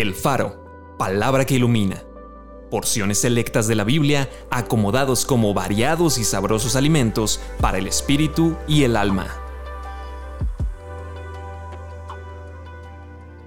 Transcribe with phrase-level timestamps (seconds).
[0.00, 2.04] El Faro, palabra que ilumina.
[2.70, 8.84] Porciones selectas de la Biblia acomodados como variados y sabrosos alimentos para el espíritu y
[8.84, 9.26] el alma.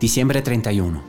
[0.00, 1.00] Diciembre 31.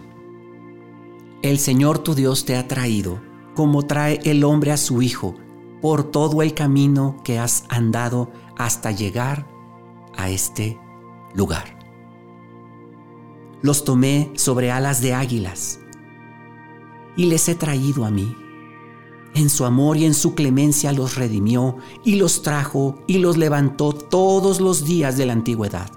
[1.41, 3.19] El Señor tu Dios te ha traído,
[3.55, 5.33] como trae el hombre a su Hijo,
[5.81, 9.47] por todo el camino que has andado hasta llegar
[10.15, 10.77] a este
[11.33, 11.72] lugar
[13.63, 15.79] los tomé sobre alas de águilas
[17.15, 18.35] y les he traído a mí.
[19.35, 23.93] En su amor y en su clemencia los redimió y los trajo y los levantó
[23.93, 25.89] todos los días de la antigüedad.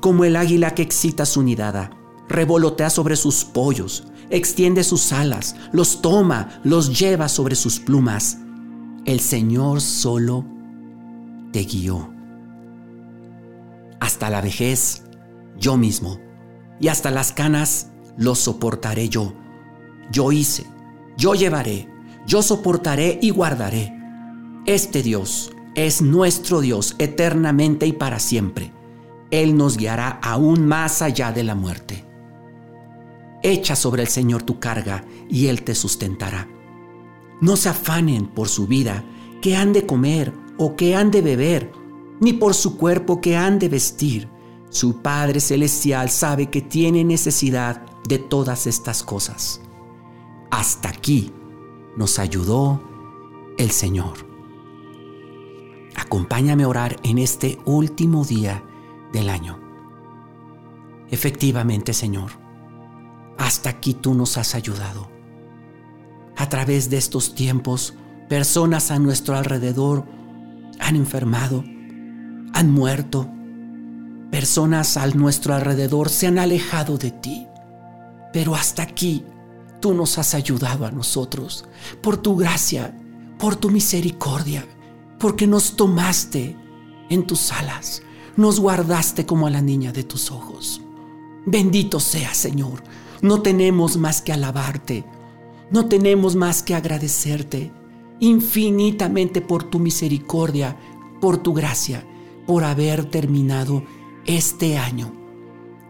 [0.00, 1.90] Como el águila que excita su nidada,
[2.28, 8.38] revolotea sobre sus pollos, extiende sus alas, los toma, los lleva sobre sus plumas.
[9.06, 10.44] El Señor solo
[11.52, 12.12] te guió.
[14.00, 15.04] Hasta la vejez,
[15.56, 16.18] yo mismo
[16.84, 19.32] y hasta las canas los soportaré yo.
[20.12, 20.66] Yo hice,
[21.16, 21.88] yo llevaré,
[22.26, 23.90] yo soportaré y guardaré.
[24.66, 28.70] Este Dios es nuestro Dios eternamente y para siempre.
[29.30, 32.04] Él nos guiará aún más allá de la muerte.
[33.42, 36.50] Echa sobre el Señor tu carga y Él te sustentará.
[37.40, 39.06] No se afanen por su vida,
[39.40, 41.72] que han de comer o que han de beber,
[42.20, 44.33] ni por su cuerpo que han de vestir.
[44.74, 49.60] Su Padre Celestial sabe que tiene necesidad de todas estas cosas.
[50.50, 51.32] Hasta aquí
[51.96, 52.82] nos ayudó
[53.56, 54.26] el Señor.
[55.94, 58.64] Acompáñame a orar en este último día
[59.12, 59.60] del año.
[61.08, 62.32] Efectivamente, Señor,
[63.38, 65.08] hasta aquí tú nos has ayudado.
[66.36, 67.94] A través de estos tiempos,
[68.28, 70.04] personas a nuestro alrededor
[70.80, 71.62] han enfermado,
[72.52, 73.30] han muerto,
[74.34, 77.46] Personas a nuestro alrededor se han alejado de ti,
[78.32, 79.22] pero hasta aquí
[79.80, 81.64] tú nos has ayudado a nosotros
[82.02, 82.98] por tu gracia,
[83.38, 84.66] por tu misericordia,
[85.20, 86.56] porque nos tomaste
[87.10, 88.02] en tus alas,
[88.36, 90.80] nos guardaste como a la niña de tus ojos.
[91.46, 92.82] Bendito sea, Señor.
[93.22, 95.04] No tenemos más que alabarte,
[95.70, 97.70] no tenemos más que agradecerte
[98.18, 100.76] infinitamente por tu misericordia,
[101.20, 102.04] por tu gracia,
[102.48, 103.84] por haber terminado
[104.26, 105.12] este año.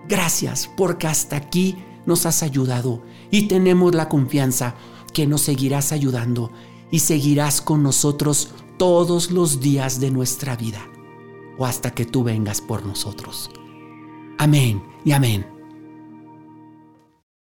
[0.08, 4.74] Gracias porque hasta aquí nos has ayudado y tenemos la confianza
[5.12, 6.50] que nos seguirás ayudando
[6.90, 10.80] y seguirás con nosotros todos los días de nuestra vida
[11.58, 13.50] o hasta que tú vengas por nosotros.
[14.38, 15.53] Amén y amén.